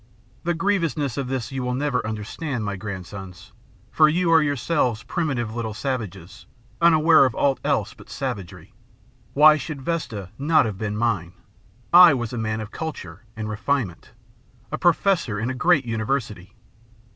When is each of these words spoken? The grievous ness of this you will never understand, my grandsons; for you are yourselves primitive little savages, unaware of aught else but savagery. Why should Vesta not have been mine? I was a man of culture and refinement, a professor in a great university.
The 0.43 0.55
grievous 0.55 0.97
ness 0.97 1.15
of 1.15 1.27
this 1.27 1.51
you 1.51 1.61
will 1.61 1.75
never 1.75 2.03
understand, 2.07 2.65
my 2.65 2.75
grandsons; 2.75 3.51
for 3.91 4.09
you 4.09 4.31
are 4.33 4.41
yourselves 4.41 5.03
primitive 5.03 5.53
little 5.53 5.75
savages, 5.75 6.47
unaware 6.81 7.23
of 7.23 7.35
aught 7.35 7.59
else 7.63 7.93
but 7.93 8.09
savagery. 8.09 8.73
Why 9.33 9.57
should 9.57 9.83
Vesta 9.83 10.31
not 10.39 10.65
have 10.65 10.79
been 10.79 10.97
mine? 10.97 11.33
I 11.93 12.15
was 12.15 12.33
a 12.33 12.39
man 12.39 12.61
of 12.61 12.71
culture 12.71 13.21
and 13.35 13.47
refinement, 13.47 14.09
a 14.71 14.79
professor 14.79 15.39
in 15.39 15.51
a 15.51 15.53
great 15.53 15.85
university. 15.85 16.55